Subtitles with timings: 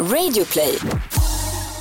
[0.00, 0.78] Radioplay.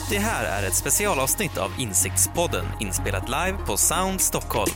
[0.10, 4.72] Det här är ett specialavsnitt av Insiktspodden inspelat live på Sound Stockholm.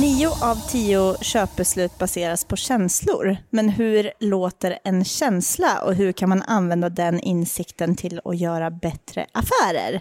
[0.00, 3.36] Nio av tio köpbeslut baseras på känslor.
[3.50, 8.70] Men hur låter en känsla och hur kan man använda den insikten till att göra
[8.70, 10.00] bättre affärer?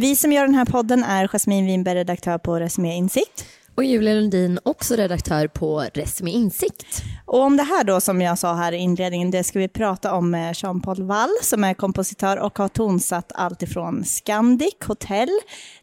[0.00, 3.44] Vi som gör den här podden är Jasmine Winberg, redaktör på Resumé Insikt.
[3.74, 7.02] Och Julia Lundin, också redaktör på Resumé Insikt.
[7.26, 10.14] Och om det här då som jag sa här i inledningen, det ska vi prata
[10.14, 15.28] om med Jean-Paul Wall som är kompositör och har tonsatt allt ifrån Scandic Hotel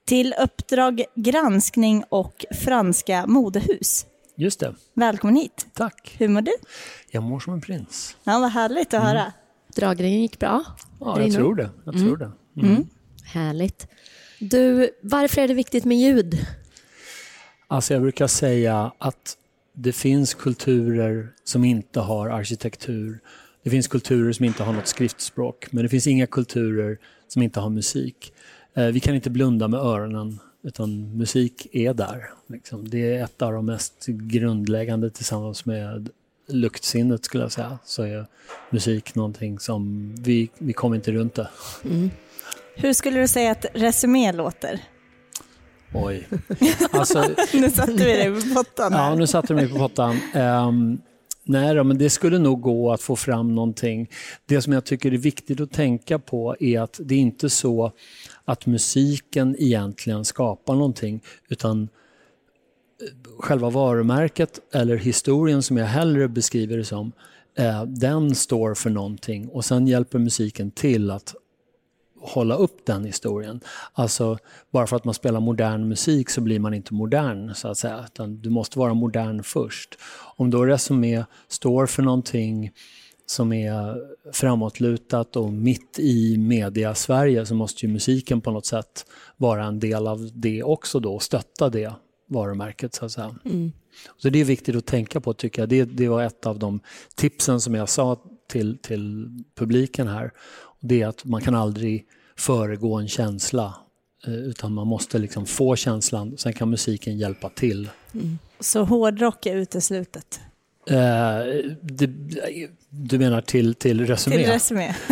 [0.06, 4.06] till Uppdrag granskning och franska modehus.
[4.38, 4.76] Just det.
[4.94, 5.68] Välkommen hit.
[5.74, 6.16] Tack.
[6.20, 6.52] Hur mår du?
[7.12, 8.16] Jag mår som en prins.
[8.24, 9.34] Ja, vad härligt att höra.
[9.76, 10.64] Dragningen gick bra?
[11.00, 11.70] Ja, jag tror det.
[11.86, 12.32] Jag tror det.
[13.28, 13.88] Härligt.
[14.40, 16.48] Du, varför är det viktigt med ljud?
[17.68, 19.38] Alltså jag brukar säga att
[19.74, 23.20] det finns kulturer som inte har arkitektur.
[23.64, 25.68] Det finns kulturer som inte har något skriftspråk.
[25.72, 28.34] Men det finns inga kulturer som inte har musik.
[28.74, 32.30] Eh, Vi kan inte blunda med öronen utan musik är där.
[32.48, 32.90] Liksom.
[32.90, 36.10] Det är ett av de mest grundläggande tillsammans med
[36.48, 37.80] luktsinnet skulle jag säga.
[37.86, 38.26] Så är
[38.70, 41.50] musik någonting som vi, vi kommer inte runt det.
[42.80, 44.80] Hur skulle du säga att Resumé låter?
[45.94, 46.28] Oj.
[46.92, 50.18] Alltså, Nu satte vi dig på pottan Ja, nu satte du mig på pottan.
[50.36, 51.02] Um,
[51.44, 54.10] nej då, men det skulle nog gå att få fram någonting.
[54.46, 57.92] Det som jag tycker är viktigt att tänka på är att det är inte så
[58.46, 61.88] att musiken egentligen skapar någonting, utan eh,
[63.40, 67.12] själva varumärket eller historien som jag hellre beskriver det som,
[67.58, 71.36] eh, den står för någonting och sen hjälper musiken till att
[72.28, 73.60] hålla upp den historien.
[73.94, 74.38] Alltså,
[74.72, 78.06] bara för att man spelar modern musik så blir man inte modern, så att säga.
[78.06, 79.98] Utan du måste vara modern först.
[80.36, 82.72] Om då Resumé står för någonting
[83.26, 83.96] som är
[84.34, 89.06] framåtlutat och mitt i media-Sverige så måste ju musiken på något sätt
[89.38, 91.94] vara en del av det också då och stötta det
[92.30, 93.36] varumärket så att säga.
[94.18, 95.70] Så det är viktigt att tänka på tycker jag.
[95.70, 96.80] Det, det var ett av de
[97.16, 98.18] tipsen som jag sa
[98.50, 100.32] till, till publiken här.
[100.80, 102.06] Det är att man kan aldrig
[102.38, 103.74] föregå en känsla
[104.28, 107.90] eh, utan man måste liksom få känslan, sen kan musiken hjälpa till.
[108.60, 110.40] Så hårdrock är uteslutet.
[110.90, 110.96] Eh,
[111.82, 112.10] det,
[112.90, 114.38] du menar till, till Resumé?
[114.38, 114.96] Till Resumé.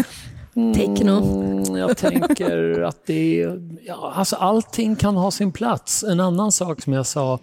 [0.75, 1.41] Techno?
[1.41, 6.03] Mm, jag tänker att det är, ja, alltså allting kan ha sin plats.
[6.03, 7.39] En annan sak som jag sa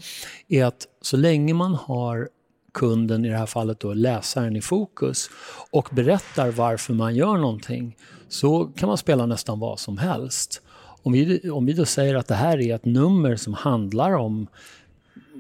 [0.48, 2.28] är att så länge man har
[2.74, 5.30] kunden, i det här fallet då läsaren, i fokus
[5.70, 7.96] och berättar varför man gör någonting
[8.32, 10.62] så kan man spela nästan vad som helst.
[11.02, 14.46] Om vi, om vi då säger att det här är ett nummer som handlar om,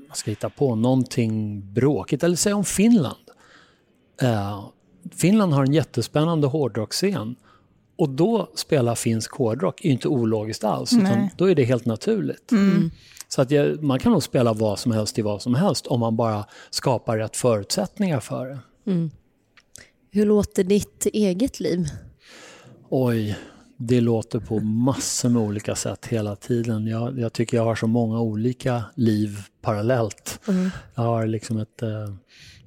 [0.08, 3.30] man ska hitta på någonting bråkigt, eller säg om Finland.
[4.22, 4.64] Eh,
[5.10, 7.36] Finland har en jättespännande hårdrocksscen
[7.96, 11.34] och då spela finsk hårdrock är ju inte ologiskt alls, utan Nej.
[11.36, 12.52] då är det helt naturligt.
[13.28, 16.00] Så att jag, man kan nog spela vad som helst i vad som helst om
[16.00, 18.58] man bara skapar rätt förutsättningar för det.
[20.10, 21.88] Hur låter ditt eget liv?
[22.94, 23.38] Oj,
[23.76, 26.86] det låter på massor med olika sätt hela tiden.
[26.86, 30.40] Jag, jag tycker jag har så många olika liv parallellt.
[30.94, 32.14] Jag har liksom ett eh,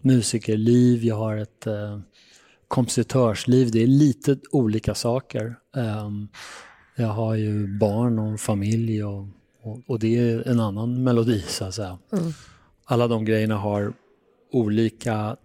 [0.01, 1.99] musikerliv, jag har ett eh,
[2.67, 3.71] kompositörsliv.
[3.71, 5.55] Det är lite olika saker.
[5.75, 6.27] Ehm,
[6.95, 9.27] jag har ju barn och familj och,
[9.61, 11.97] och, och det är en annan melodi så att säga.
[12.85, 13.93] Alla de grejerna har
[14.51, 15.37] olika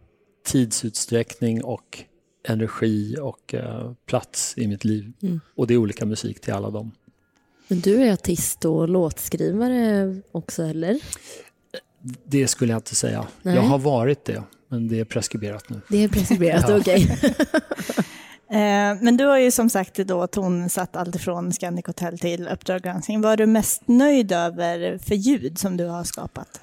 [0.46, 2.04] tidsutsträckning och
[2.48, 5.12] energi och eh, plats i mitt liv.
[5.56, 6.90] Och det är olika musik till alla dem.
[7.68, 10.98] Men du är artist och låtskrivare också, eller?
[12.24, 13.26] Det skulle jag inte säga.
[13.42, 13.54] Nej.
[13.54, 15.80] Jag har varit det, men det är preskriberat nu.
[15.88, 16.76] Det är preskriberat, Ja.
[16.78, 17.18] okej.
[18.52, 22.82] Eh, Men du har ju som sagt då tonsatt allt ifrån Scandic Hotel till Uppdrag
[22.82, 23.20] granskning.
[23.20, 26.60] Vad är du mest nöjd över för ljud som du har skapat?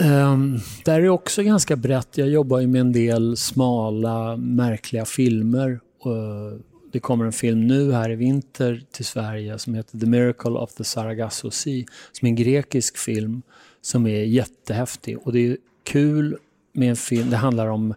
[0.00, 2.18] Ehm, um, där är också ganska brett.
[2.18, 5.80] Jag jobbar ju med en del smala, märkliga filmer.
[6.06, 6.60] Uh,
[6.92, 10.74] det kommer en film nu här i vinter till Sverige som heter The Miracle of
[10.74, 13.42] the Sargasso Sea, som är en grekisk film
[13.80, 15.18] som är jättehäftig.
[15.18, 16.36] Och det är kul
[16.72, 17.90] med en film, det handlar om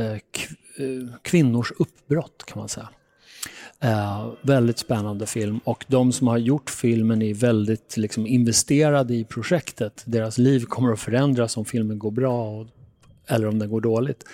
[0.00, 2.88] uh, kv- eh, kvinnors uppbrott kan man säga.
[3.82, 9.24] Eh, väldigt spännande film och de som har gjort filmen är väldigt liksom, investerade i
[9.24, 10.02] projektet.
[10.06, 12.66] Deras liv kommer att förändras om filmen går bra och,
[13.26, 14.24] eller om den går dåligt.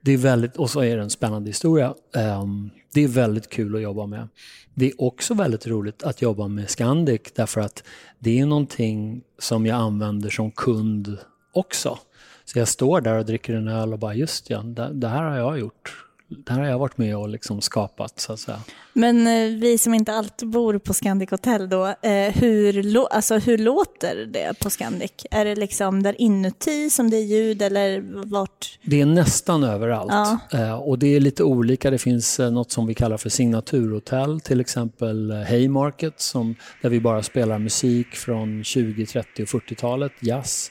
[0.00, 1.94] det är väldigt, och så är det en spännande historia.
[2.14, 4.28] Ehm, det är väldigt kul att jobba med.
[4.74, 7.84] Det är också väldigt roligt att jobba med Scandic därför att
[8.18, 11.18] det är någonting som jag använder som kund
[11.52, 11.98] också.
[12.44, 15.22] Så jag står där och dricker en öl och bara just ja, det, det här
[15.22, 18.60] har jag gjort det här har jag varit med och liksom skapat så att säga.
[18.92, 23.58] Men eh, vi som inte alltid bor på Scandic Hotel då, eh, hur, alltså, hur
[23.58, 25.12] låter det på Scandic?
[25.30, 28.00] Är det liksom där inuti som det är ljud eller
[28.30, 28.78] vart?
[28.82, 30.38] Det är nästan överallt Ja.
[30.52, 31.90] eh, och det är lite olika.
[31.90, 37.00] Det finns eh, något som vi kallar för signaturhotell, till exempel Haymarket som, där vi
[37.00, 40.70] bara spelar musik från 20, 30 och 40-talet, jazz.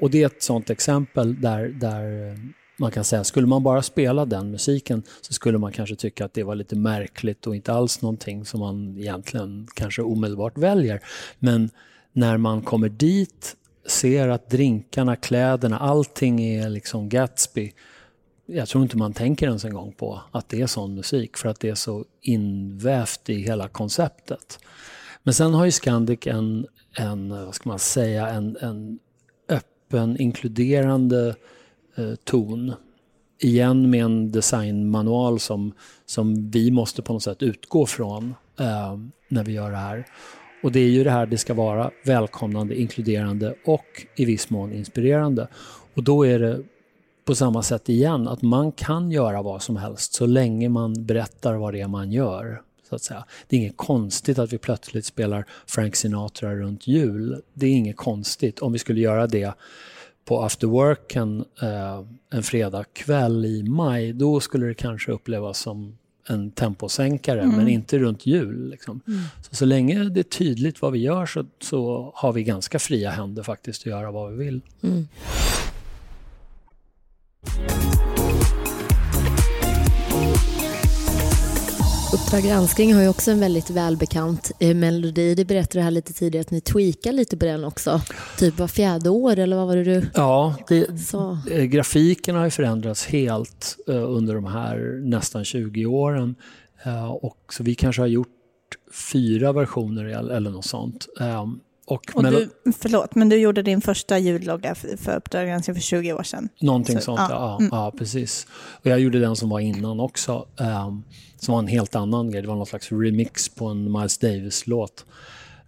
[0.00, 2.36] Och det är ett sånt exempel där, där
[2.78, 6.34] man kan säga, skulle man bara spela den musiken så skulle man kanske tycka att
[6.34, 11.00] det var lite märkligt och inte alls någonting som man egentligen kanske omedelbart väljer.
[11.38, 11.70] Men
[12.12, 13.56] när man kommer dit,
[13.86, 17.72] ser att drinkarna, kläderna, allting är liksom Gatsby.
[18.46, 21.48] Jag tror inte man tänker ens en gång på att det är sån musik för
[21.48, 24.58] att det är så invävt i hela konceptet.
[25.22, 28.98] Men sen har ju Scandic en, en vad ska man säga, en, en
[29.48, 31.34] öppen, inkluderande
[31.98, 32.72] Eh, ton.
[33.38, 35.72] Igen med en designmanual som,
[36.06, 38.98] som vi måste på något sätt utgå från eh,
[39.28, 40.06] när vi gör det här.
[40.62, 44.72] Och det är ju det här det ska vara välkomnande, inkluderande och i viss mån
[44.72, 45.48] inspirerande.
[45.94, 46.62] Och då är det
[47.24, 51.54] på samma sätt igen att man kan göra vad som helst så länge man berättar
[51.54, 52.62] vad det är man gör.
[52.88, 53.24] Så att säga.
[53.48, 57.42] Det är inget konstigt att vi plötsligt spelar Frank Sinatra runt jul.
[57.54, 59.54] Det är inget konstigt om vi skulle göra det
[60.26, 66.50] på after worken eh, en fredagkväll i maj, då skulle det kanske upplevas som en
[66.50, 68.70] temposänkare, men inte runt jul.
[68.70, 69.00] Liksom.
[69.42, 73.10] Så, så länge det är tydligt vad vi gör så, så har vi ganska fria
[73.10, 74.60] händer faktiskt att göra vad vi vill.
[82.26, 85.34] Uppdrag granskning har ju också en väldigt välbekant eh, melodi.
[85.34, 88.00] Det berättade här lite tidigare att ni tweakar lite på den också.
[88.38, 91.38] Typ var fjärde år eller vad var det du Ja, det, sa?
[91.50, 96.34] eh, grafiken har ju förändrats helt eh, under de här nästan 20 åren.
[97.20, 98.28] Och så vi kanske har gjort
[99.12, 101.06] fyra versioner eller, eller något sånt.
[101.86, 106.12] Och Och du, förlåt, men du gjorde din första ljudlogga för, för Uppdrag för 20
[106.12, 106.48] år sedan.
[106.60, 107.28] Någonting Så, sånt, ja.
[107.30, 107.56] ja.
[107.60, 107.68] Mm.
[107.72, 108.46] ja, precis.
[108.80, 110.46] Och jag gjorde den som var innan också.
[110.60, 111.02] ehm,
[111.40, 112.42] som var en helt annan grej.
[112.42, 115.04] Det var någon slags remix på en Miles Davis-låt.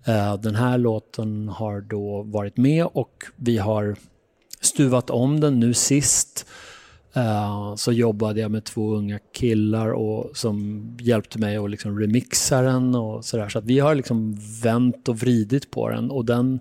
[0.04, 3.96] Eh, den här låten har då varit med och vi har
[4.60, 6.46] stuvat om den nu sist.
[7.14, 12.62] Eh, så jobbade jag med två unga killar och, som hjälpte mig att liksom remixa
[12.62, 13.48] den och sådär.
[13.48, 16.60] Så att vi har liksom vänt och vridit på den och den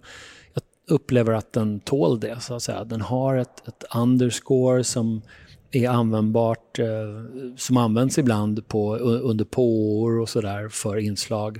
[0.54, 0.64] jag
[0.96, 2.42] upplever att den tål det.
[2.42, 2.84] Så att säga.
[2.84, 5.22] Den har ett, ett underscore som
[5.72, 6.86] är användbart, eh,
[7.58, 11.60] som används ibland på, under påor och sådär för inslag.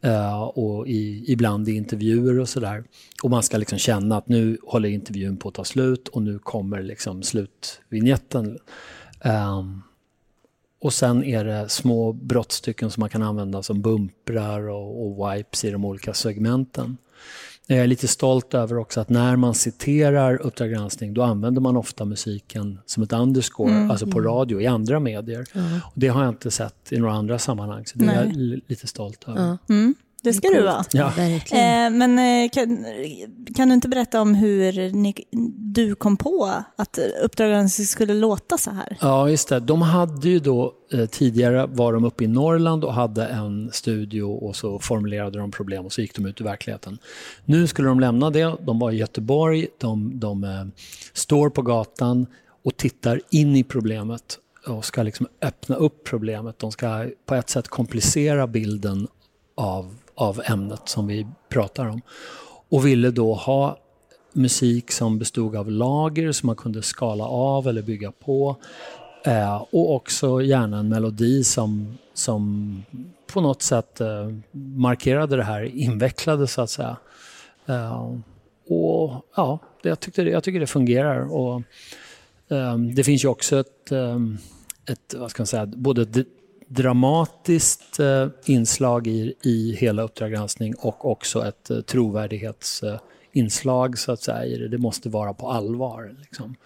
[0.00, 2.84] Eh, och i, ibland i intervjuer och sådär.
[3.22, 6.38] Och man ska liksom känna att nu håller intervjun på att ta slut och nu
[6.38, 8.58] kommer liksom slutvinjetten.
[9.24, 9.82] Um,
[10.80, 15.64] och sen är det små brottstycken som man kan använda som bumprar och, och wipes
[15.64, 16.96] i de olika segmenten.
[17.68, 21.76] Jag är lite stolt över också att när man citerar Uppdrag granskning då använder man
[21.76, 25.46] ofta musiken som ett underscore, alltså på radio i andra medier.
[25.84, 28.36] Och det har jag inte sett i några andra sammanhang, så det är jag Nej.
[28.36, 29.58] li- lite stolt över.
[29.68, 30.84] Mm, det ska du vara.
[30.92, 31.12] Ja.
[31.16, 32.86] Eh, men eh, kan,
[33.56, 35.14] kan du inte berätta om hur ni,
[35.56, 38.96] du kom på att Uppdrag skulle låta så här?
[39.00, 39.60] Ja, just det.
[39.60, 44.22] De hade ju då eh, tidigare var de uppe i Norrland och hade en studio
[44.22, 46.98] och så formulerade de problem och så gick de ut i verkligheten.
[47.44, 48.56] Nu skulle de lämna det.
[48.60, 49.66] De var i Göteborg.
[49.78, 50.64] De, de eh,
[51.12, 52.26] står på gatan
[52.64, 56.58] och tittar in i problemet och ska liksom öppna upp problemet.
[56.58, 59.08] De ska på ett sätt komplicera bilden
[59.56, 62.00] av, av ämnet som vi pratar om.
[62.68, 63.78] Och ville då ha
[64.32, 68.56] musik som bestod av lager som man kunde skala av eller bygga på.
[69.24, 72.82] Eh, och också gärna en melodi som, som
[73.26, 74.32] på något sätt eh,
[74.76, 76.96] markerade det här invecklade så att säga.
[77.66, 78.14] Eh,
[78.68, 81.32] och ja, det, jag, tyckte det, jag tycker det fungerar.
[81.32, 81.62] Och,
[82.48, 84.18] eh, det finns ju också ett, eh,
[84.86, 86.24] ett vad ska man säga, både
[86.68, 94.22] dramatiskt eh, inslag i, i hela Uppdrag granskning och också ett eh, trovärdighetsinslag så att
[94.22, 94.68] säga det.
[94.68, 96.14] Det måste vara på allvar.
[96.20, 96.56] Liksom.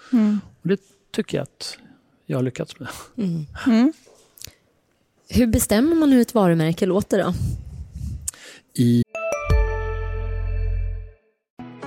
[0.63, 0.81] Och det
[1.13, 1.79] tycker jag att
[2.27, 2.89] jag har lyckats med.
[5.29, 7.35] Hur bestämmer man hur ett varumärke låter då?
[8.75, 9.03] I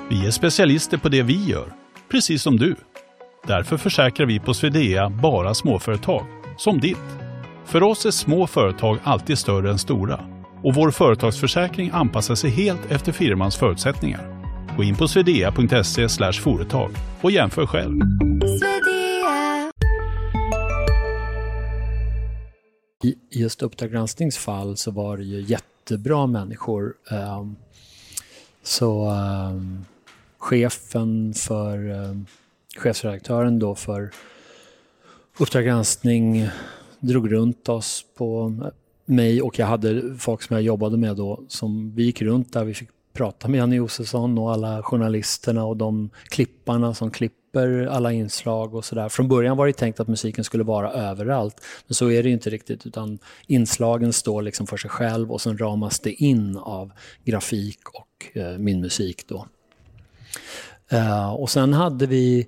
[0.10, 1.74] Vi är specialister på det vi gör,
[2.10, 2.75] precis som du.
[3.48, 6.25] Därför försäkrar vi på Swedea bara småföretag,
[6.58, 7.23] som ditt.
[7.65, 10.20] För oss är små företag alltid större än stora
[10.63, 14.43] och vår företagsförsäkring anpassar sig helt efter firmans förutsättningar.
[14.77, 16.91] Gå in på swedea.se företag
[17.22, 18.01] och jämför själv.
[23.03, 26.93] I just Uppdrag gransknings fall så var det ju jättebra människor.
[27.12, 27.55] Um,
[28.63, 29.86] så um,
[30.38, 32.25] chefen för, um,
[32.77, 34.12] chefredaktören då för
[35.38, 36.50] Uppdrag granskning
[37.07, 38.55] drog runt oss på
[39.05, 42.63] mig och jag hade folk som jag jobbade med då som vi gick runt där.
[42.63, 48.12] Vi fick prata med Janne Josefsson och alla journalisterna och de klipparna som klipper alla
[48.12, 49.10] inslag och sådär.
[49.10, 52.50] Från början var det tänkt att musiken skulle vara överallt, men så är det inte
[52.50, 56.91] riktigt utan inslagen står liksom för sig själv och sen ramas det in av
[57.25, 59.48] grafik och eh, min musik då.
[60.93, 62.48] Uh, och sen hade vi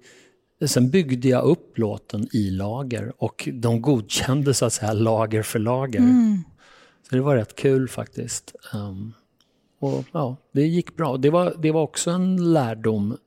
[0.68, 5.60] Sen byggde jag upp låten i lager och de godkände så att säga lager för
[5.60, 6.00] lager.
[6.00, 6.44] Mm.
[7.10, 8.56] Så det var rätt kul faktiskt.
[8.74, 9.14] Um,
[9.80, 11.18] och ja, Det gick bra.
[11.18, 13.18] Det var, det var också en lärdom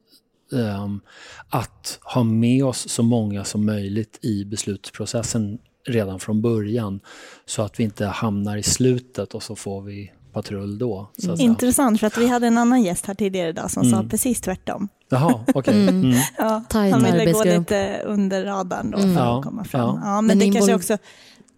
[0.52, 1.00] um,
[1.48, 7.00] att ha med oss så många som möjligt i beslutsprocessen redan från början.
[7.46, 11.10] Så att vi inte hamnar i slutet och så får vi patrull då.
[11.24, 11.40] Mm.
[11.40, 14.02] Intressant, för att vi hade en annan gäst här tidigare idag som mm.
[14.02, 14.88] sa precis tvärtom.
[15.08, 15.52] Jaha, okej.
[15.54, 15.82] Okay.
[15.82, 16.04] Mm.
[16.04, 16.18] mm.
[16.38, 19.18] Ja, han ville gå lite under radarn då för mm.
[19.18, 19.80] att komma fram.
[19.80, 20.00] Ja.
[20.04, 20.98] ja men, men, det kanske också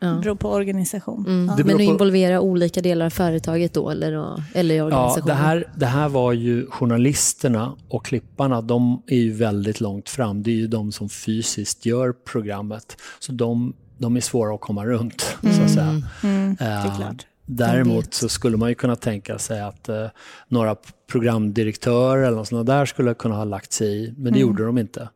[0.03, 0.21] Ja.
[0.23, 1.27] beror på organisation.
[1.27, 1.47] Mm.
[1.47, 1.65] Ja.
[1.65, 5.29] Men att involvera olika delar av företaget då, eller, eller organisationen?
[5.29, 10.09] Ja, det här, det här var ju journalisterna och klipparna, de är ju väldigt långt
[10.09, 10.43] fram.
[10.43, 12.97] Det är ju de som fysiskt gör programmet.
[13.19, 15.57] Så de, de är svåra att komma runt, mm.
[15.57, 15.87] så att säga.
[15.87, 16.05] Mm.
[16.23, 16.57] mm.
[16.59, 17.27] det är klart.
[17.53, 20.07] Däremot så skulle man ju kunna tänka sig att eh,
[20.49, 20.77] några
[21.07, 24.41] programdirektörer eller något sånt där skulle kunna ha lagt sig i, men det mm.
[24.41, 25.09] gjorde de inte.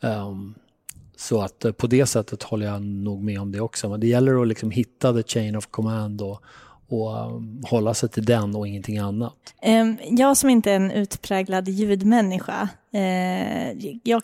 [0.00, 0.54] Um,
[1.16, 3.88] så att eh, på det sättet håller jag nog med om det också.
[3.88, 6.42] Men det gäller att liksom hitta the chain of command och,
[6.88, 9.54] och um, hålla sig till den och ingenting annat.
[9.66, 14.22] Um, jag som inte är en utpräglad ljudmänniska, uh, jag,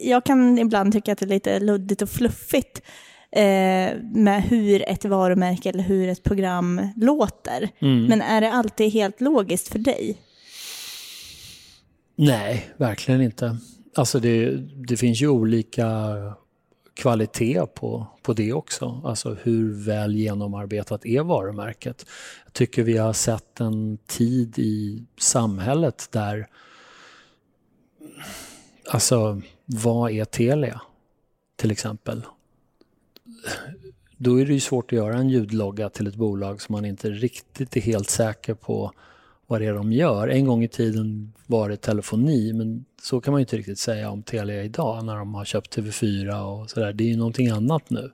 [0.00, 2.82] jag kan ibland tycka att det är lite luddigt och fluffigt
[3.34, 7.70] Eh, med hur ett varumärke eller hur ett program låter.
[7.78, 8.06] Mm.
[8.06, 10.18] Men är det alltid helt logiskt för dig?
[12.16, 13.56] Nej, verkligen inte.
[13.94, 14.56] Alltså det,
[14.88, 15.88] det finns ju olika
[16.94, 19.00] kvalitet på, på det också.
[19.04, 22.06] Alltså hur väl genomarbetat är varumärket?
[22.44, 26.46] Jag tycker vi har sett en tid i samhället där,
[28.90, 30.80] alltså vad är Telia
[31.56, 32.22] till exempel?
[34.16, 37.10] Då är det ju svårt att göra en ljudlogga till ett bolag som man inte
[37.10, 38.92] riktigt är helt säker på
[39.46, 40.28] vad det är de gör.
[40.28, 44.22] En gång i tiden var det telefoni, men så kan man inte riktigt säga om
[44.22, 46.92] Telia idag när de har köpt TV4 och sådär.
[46.92, 48.12] Det är ju någonting annat nu.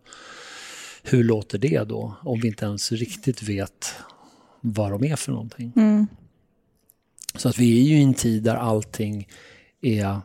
[1.02, 3.94] Hur låter det då, om vi inte ens riktigt vet
[4.60, 5.72] vad de är för någonting?
[5.76, 6.06] Mm.
[7.34, 9.28] Så att vi är ju i en tid där allting
[9.80, 10.20] är,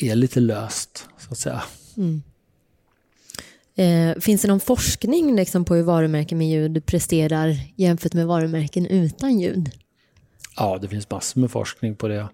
[0.00, 1.62] är lite löst, så att säga.
[1.96, 2.22] Mm.
[3.76, 8.86] Eh, finns det någon forskning liksom, på hur varumärken med ljud presterar jämfört med varumärken
[8.86, 9.70] utan ljud?
[10.56, 12.28] Ja, det finns massor med forskning på det.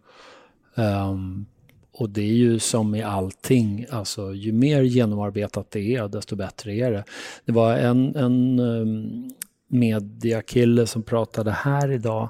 [0.75, 1.47] Um,
[1.93, 6.75] och det är ju som i allting, alltså ju mer genomarbetat det är, desto bättre
[6.75, 7.05] är det.
[7.45, 9.31] Det var en, en um,
[9.69, 12.29] mediakille som pratade här idag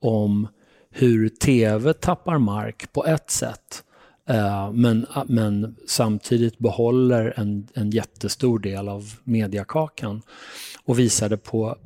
[0.00, 0.48] om
[0.90, 3.84] hur tv tappar mark på ett sätt
[4.28, 10.22] Eh, men, ah, men samtidigt behåller en, en jättestor del av mediakakan
[10.84, 11.76] och visade på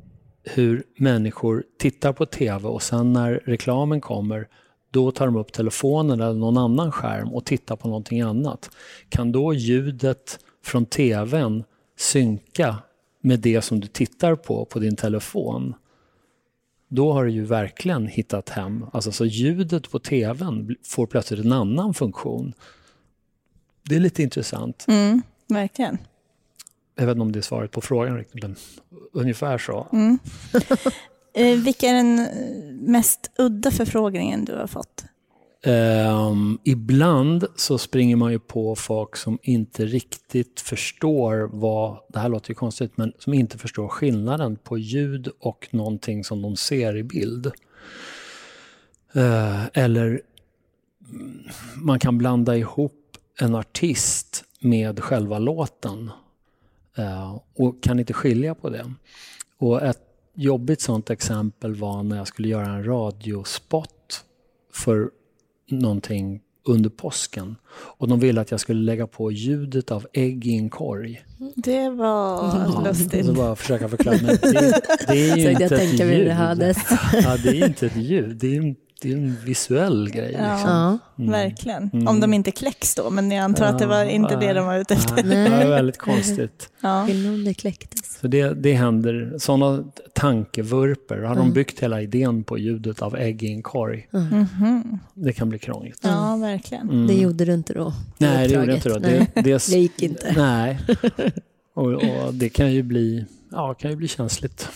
[0.44, 4.48] hur människor tittar på tv och sen när reklamen kommer
[4.90, 8.70] då tar de upp telefonen eller någon annan skärm och tittar på någonting annat.
[9.08, 11.64] Kan då ljudet från tvn
[11.98, 12.76] synka
[13.20, 15.74] med det som du tittar på på din telefon?
[16.88, 18.86] Då har du ju verkligen hittat hem.
[18.92, 22.52] Alltså, så ljudet på tvn får plötsligt en annan funktion.
[23.82, 24.84] Det är lite intressant.
[24.88, 25.98] Mm, verkligen.
[26.94, 28.56] Jag vet inte om det är svaret på frågan riktigt, men
[29.12, 29.86] ungefär så.
[29.92, 30.18] Mm.
[31.34, 32.28] eh, vilka är den
[32.92, 35.04] mest udda förfrågningen du har fått?
[35.66, 42.28] Um, ibland så springer man ju på folk som inte riktigt förstår vad, det här
[42.28, 46.96] låter ju konstigt, men som inte förstår skillnaden på ljud och någonting som de ser
[46.96, 47.46] i bild.
[49.16, 50.20] Uh, eller
[51.10, 56.10] mm, man kan blanda ihop en artist med själva låten
[56.98, 58.94] uh, och kan inte skilja på det.
[59.58, 60.02] Och ett
[60.34, 64.24] jobbigt sånt exempel var när jag skulle göra en radiospot
[64.72, 65.10] för
[65.70, 67.56] någonting under påsken.
[67.72, 71.24] Och de ville att jag skulle lägga på ljudet av ägg i en korg.
[71.56, 73.26] Det var Och lustigt.
[73.26, 74.16] så bara försöka förklara.
[74.22, 76.26] Men det, det är ju Så inte jag ett ljud.
[76.58, 76.74] det.
[77.22, 78.36] Ja, det är inte ett ljud.
[78.36, 80.36] Det är en, det är en visuell grej.
[80.38, 80.52] Ja.
[80.52, 80.70] Liksom.
[80.70, 81.30] Ja.
[81.30, 81.90] Verkligen.
[81.92, 82.08] Mm.
[82.08, 84.78] Om de inte kläcks då, men jag antar att det var inte det de var
[84.78, 85.14] ute efter.
[85.24, 86.68] Nej, det är väldigt konstigt.
[86.80, 87.06] Ja.
[87.44, 88.18] Det kläcktes.
[88.20, 89.84] Så det, det händer, sådana
[90.14, 91.52] tankevurper, har de Mm.
[91.54, 94.08] byggt hela idén på ljudet av ägg i en korg.
[94.10, 94.98] Mhm.
[95.14, 95.98] Det kan bli krångligt.
[96.02, 96.90] ja, verkligen.
[96.90, 97.06] Mm.
[97.06, 97.92] Det gjorde du inte då?
[98.18, 98.98] Nej, det gjorde jag inte då.
[98.98, 100.32] Det, det, Det gick inte.
[100.36, 100.78] Nej.
[101.74, 104.68] Och, och det kan ju bli, ja, kan ju bli känsligt.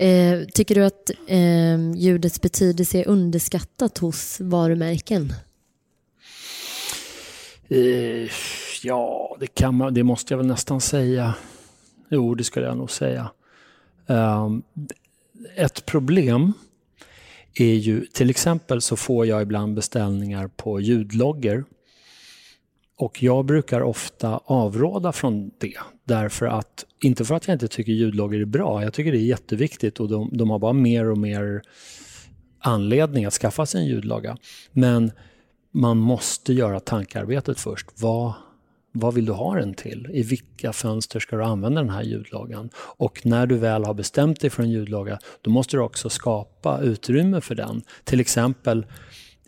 [0.00, 5.32] Eh, tycker du att eh, ljudets betydelse är underskattat hos varumärken?
[7.68, 8.30] Eh,
[8.82, 11.34] ja, det, kan man, det måste jag väl nästan säga.
[12.08, 13.30] Jo, det skulle jag nog säga.
[14.06, 14.48] Eh,
[15.56, 16.52] ett problem
[17.54, 21.64] är ju, till exempel så får jag ibland beställningar på ljudlogger.
[23.00, 25.76] Och jag brukar ofta avråda från det.
[26.04, 29.26] Därför att, inte för att jag inte tycker ljudloggar är bra, jag tycker det är
[29.26, 31.62] jätteviktigt och de, de har bara mer och mer
[32.58, 34.36] anledning att skaffa sig en ljudlogga.
[34.72, 35.12] Men
[35.70, 37.86] man måste göra tankearbetet först.
[37.96, 38.32] Vad,
[38.92, 40.08] vad vill du ha den till?
[40.12, 42.70] I vilka fönster ska du använda den här ljudloggan?
[42.76, 46.80] Och när du väl har bestämt dig för en ljudlogga, då måste du också skapa
[46.80, 47.82] utrymme för den.
[48.04, 48.86] Till exempel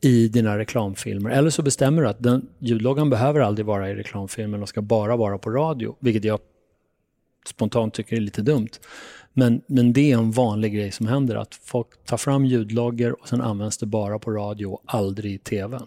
[0.03, 1.31] i dina reklamfilmer.
[1.31, 5.17] Eller så bestämmer du att den ljudloggan behöver aldrig vara i reklamfilmen och ska bara
[5.17, 6.41] vara på radio, vilket jag
[7.47, 8.69] spontant tycker är lite dumt.
[9.33, 13.29] Men, men det är en vanlig grej som händer, att folk tar fram ljudloggar och
[13.29, 15.81] sen används det bara på radio och aldrig i tv.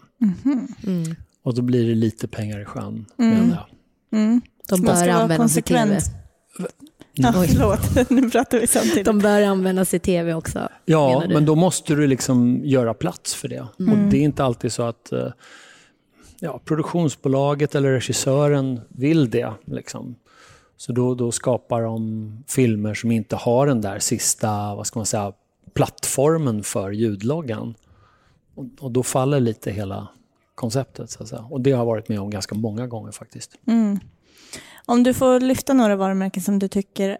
[0.86, 1.16] Mm.
[1.42, 3.66] Och då blir det lite pengar i sjön, menar
[4.10, 4.20] jag.
[4.20, 4.40] Mm.
[4.68, 6.00] De Man bör användas i tv.
[7.18, 7.48] Ja, Oj.
[7.48, 9.04] förlåt, nu pratar vi samtidigt.
[9.04, 10.68] De bör användas i tv också.
[10.84, 13.60] Ja, men då måste du liksom göra plats för det.
[13.60, 15.28] Och det är inte alltid så att eh,
[16.40, 19.52] ja, produktionsbolaget eller regissören vill det.
[19.64, 20.16] Liksom.
[20.76, 25.06] Så då, då skapar de filmer som inte har den där sista, vad ska man
[25.06, 25.32] säga,
[25.74, 27.74] plattformen för ljudloggan.
[28.54, 30.08] Och, och då faller lite hela
[30.54, 31.10] konceptet.
[31.10, 31.46] Så att säga.
[31.50, 33.58] Och det har jag varit med om ganska många gånger faktiskt.
[33.66, 33.98] Mm.
[34.86, 37.10] Om du får lyfta några varumärken som du tycker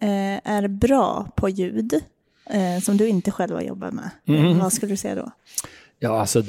[0.00, 1.92] eh, är bra på ljud,
[2.50, 4.58] eh, som du inte själv har jobbat med, Mhm.
[4.58, 5.30] vad skulle du säga då?
[5.98, 6.42] Ja, alltså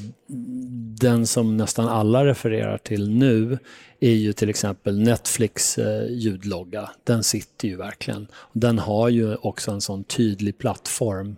[1.02, 3.58] den som nästan alla refererar till nu
[4.00, 6.90] är ju till exempel Netflix eh, ljudlogga.
[7.04, 8.28] Den sitter ju verkligen.
[8.54, 11.36] Den har ju också en sån tydlig plattform.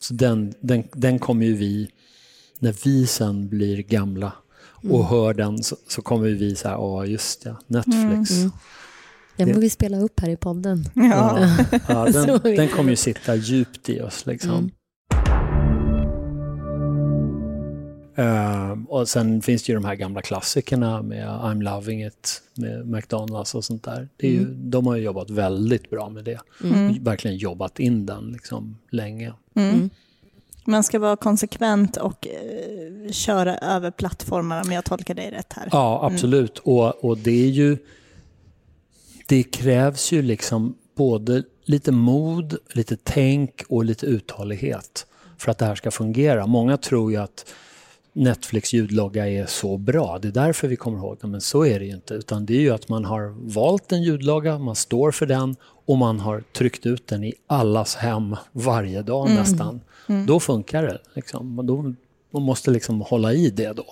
[0.00, 1.90] Så den, den, den kommer ju vi,
[2.58, 4.32] när vi sen blir gamla
[4.88, 8.30] och hör den så, så kommer vi så här, ja just ja, Netflix.
[8.30, 8.50] Mm.
[9.36, 10.88] Den får vi spela upp här i podden.
[10.94, 11.48] Ja.
[11.88, 14.50] Ja, den, den kommer ju sitta djupt i oss liksom.
[14.50, 14.70] Mm.
[18.20, 22.86] Eh, och sen finns det ju de här gamla klassikerna med I'm loving it, med
[22.88, 24.08] McDonalds och sånt där.
[24.16, 26.40] Det är ju, De har ju jobbat väldigt bra med det.
[27.00, 29.32] Verkligen jobbat in den liksom länge.
[29.54, 29.90] Mm.
[30.64, 32.79] Man ska vara konsekvent och eh,
[33.12, 35.68] köra över plattformar om jag tolkar dig rätt här.
[35.72, 36.58] Ja, absolut.
[36.58, 37.78] Och, och det är ju...
[39.28, 45.06] Det krävs ju liksom både lite mod, lite tänk och lite uthållighet
[45.38, 46.46] för att det här ska fungera.
[46.46, 47.52] Många tror ju att
[48.12, 51.78] Netflix ljudlogga är så bra, det är därför vi kommer ihåg den, men så är
[51.78, 52.14] det ju inte.
[52.14, 55.98] Utan det är ju att man har valt en ljudlogga, man står för den och
[55.98, 59.80] man har tryckt ut den i allas hem varje dag nästan.
[60.26, 60.98] Då funkar det.
[61.14, 61.66] Liksom.
[61.66, 61.94] Då,
[62.30, 63.86] man måste liksom hålla i det då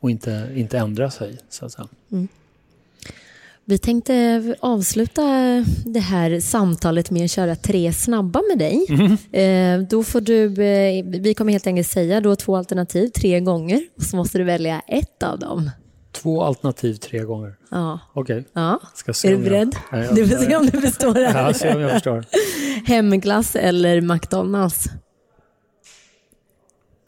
[0.00, 1.38] och inte, inte ändra sig.
[1.48, 1.88] Så att säga.
[3.66, 5.22] Vi tänkte avsluta
[5.86, 8.86] det här samtalet med att köra tre snabba med dig.
[9.42, 13.80] Eh, då får du, eh, vi kommer helt enkelt säga då två alternativ tre gånger
[13.96, 15.70] och så måste du välja ett av dem.
[16.12, 17.54] Två alternativ tre gånger.
[17.70, 17.98] Ja.
[18.14, 18.44] Okej.
[18.52, 18.80] ja.
[18.94, 19.76] Ska se Är du om jag- beredd?
[19.92, 21.52] Ja, jag- Du får se om du förstår det Ja, här.
[21.52, 22.24] se om jag förstår.
[22.86, 24.84] Hemglass eller McDonalds?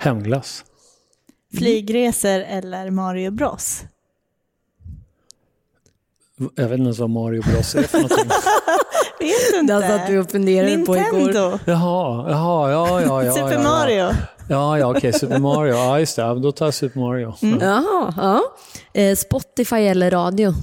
[0.07, 0.65] Hemglass.
[1.59, 3.83] Flygresor eller Mario Bros?
[6.39, 8.19] Jag vet inte ens vad Mario Bros är för någonting.
[9.21, 9.75] Vet du inte?
[9.75, 11.13] Det satt vi och funderade på igår.
[11.13, 11.59] Nintendo?
[11.65, 13.33] Jaha, jaha, ja, ja, ja.
[13.33, 14.11] Super ja, Mario?
[14.49, 15.75] Ja, ja, okej, Super Mario.
[15.75, 16.23] Ja, just det.
[16.23, 17.35] Ja, Då tar jag Super Mario.
[17.43, 17.61] Mm.
[17.61, 17.67] Ja.
[17.67, 19.01] Jaha, ja.
[19.01, 20.55] Eh, Spotify eller radio?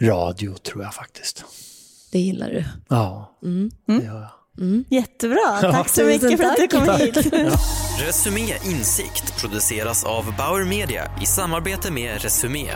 [0.00, 1.44] Radio tror jag faktiskt.
[2.12, 2.64] Det gillar du.
[2.88, 3.38] Ja,
[3.86, 4.30] det gör jag.
[4.90, 6.86] Jättebra, tack så tusen mycket för att du tack.
[6.86, 7.16] kom hit.
[8.06, 12.70] Resumé Insikt produceras av Bauer Media i samarbete med Resumé.